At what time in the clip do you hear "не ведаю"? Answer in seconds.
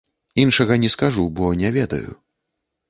1.61-2.19